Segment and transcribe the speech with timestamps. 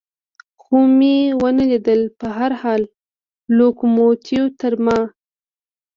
[0.61, 2.81] خو مې و نه لیدل، په هر حال
[3.57, 4.99] لوکوموتیو تر ما.